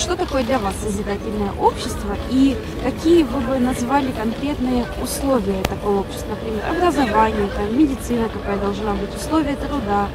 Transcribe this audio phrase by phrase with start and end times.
[0.00, 6.30] что такое для вас созидательное общество и какие вы бы назвали конкретные условия такого общества,
[6.30, 10.08] например, образование, там, медицина какая должна быть, условия труда.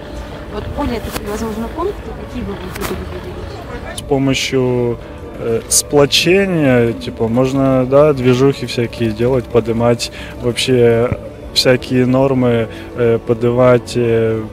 [0.54, 4.00] Вот более такие, возможно, пункты, какие бы вы хотели выделить?
[4.00, 4.98] С помощью
[5.40, 10.12] э, сплочения, типа, можно, да, движухи всякие делать, поднимать
[10.42, 11.12] вообще
[11.54, 14.44] всякие нормы, э, поднимать, э,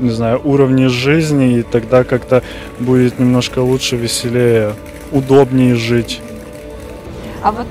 [0.00, 2.42] не знаю, уровни жизни, и тогда как-то
[2.78, 4.74] будет немножко лучше, веселее,
[5.12, 6.20] удобнее жить.
[7.42, 7.66] А вот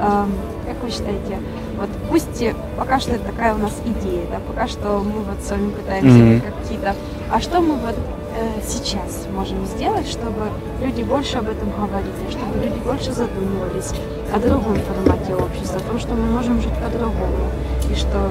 [0.00, 0.32] эм,
[0.66, 1.38] как вы считаете,
[1.78, 5.42] вот пусть и пока что это такая у нас идея, да, пока что мы вот
[5.44, 6.40] с вами пытаемся Мгм.
[6.40, 6.94] какие-то,
[7.30, 10.50] а что мы вот э, сейчас можем сделать, чтобы
[10.82, 13.92] люди больше об этом говорили, чтобы люди больше задумывались
[14.34, 17.50] о другом формате общества, о том, что мы можем жить по-другому,
[17.90, 18.30] и что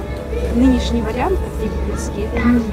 [0.55, 2.65] нынешний вариант потребительский это не вариант.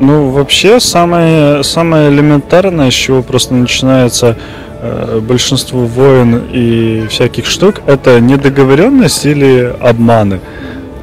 [0.00, 4.38] Ну, вообще, самое, самое элементарное, с чего просто начинается
[4.80, 10.40] э, большинство войн и всяких штук, это недоговоренность или обманы.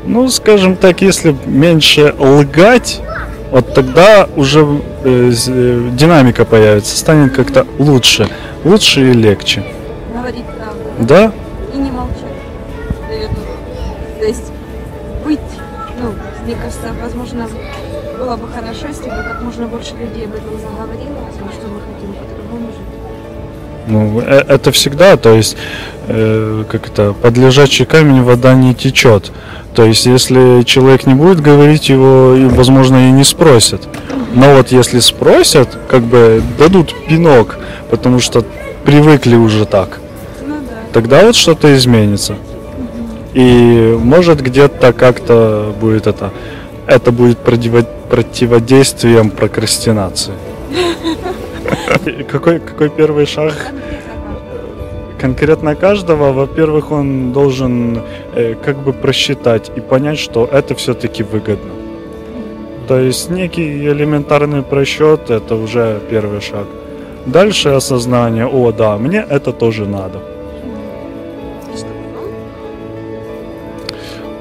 [0.04, 3.02] Ну, скажем так, если меньше лгать,
[3.52, 4.66] вот тогда уже
[5.04, 8.28] э, э, динамика появится, станет как-то лучше,
[8.64, 9.64] лучше и легче.
[10.12, 11.32] Говорить правду Да?
[11.72, 12.16] и не молчать.
[14.20, 14.52] То есть
[15.24, 15.40] быть,
[16.02, 16.14] ну,
[16.46, 17.48] мне кажется, возможно,
[18.18, 21.68] было бы хорошо, если бы как можно больше людей об этом заговорило, о том, что
[21.68, 22.88] мы хотим по-другому жить.
[23.88, 25.56] Ну, э- это всегда, то есть,
[26.08, 29.32] э, как это, под лежачий камень вода не течет.
[29.74, 33.88] То есть, если человек не будет говорить, его, возможно, и не спросят.
[34.34, 37.58] Но вот если спросят, как бы дадут пинок,
[37.90, 38.44] потому что
[38.86, 40.00] привыкли уже так,
[40.46, 40.76] Ну да.
[40.94, 42.36] тогда вот что-то изменится.
[43.34, 46.32] И может где-то как-то будет это,
[46.88, 50.34] это будет противо- противодействием прокрастинации.
[52.32, 53.54] Какой, какой первый шаг?
[55.20, 58.02] конкретно каждого, во-первых, он должен
[58.36, 61.72] э, как бы просчитать и понять, что это все-таки выгодно.
[62.88, 66.68] То есть некий элементарный просчет это уже первый шаг.
[67.26, 70.20] Дальше осознание, о да, мне это тоже надо.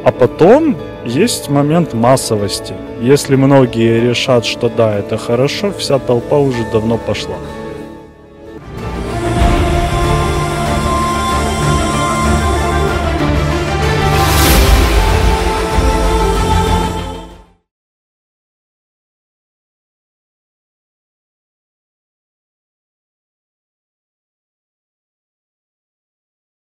[0.07, 2.75] А потом есть момент массовости.
[3.01, 7.35] Если многие решат, что да, это хорошо, вся толпа уже давно пошла.